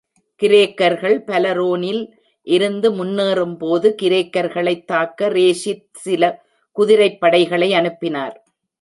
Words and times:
கிரேக்கர்கள் 0.43 1.17
பலேரோனில் 1.27 2.11
இருந்து 2.47 2.91
முன்னேறும்போது, 2.91 3.95
கிரேக்கர்களைத் 4.01 4.85
தாக்க 4.85 5.29
ரேஷித் 5.29 5.85
சில 5.91 6.43
குதிரைப்படைகளை 6.77 7.71
அனுப்பினார். 7.71 8.45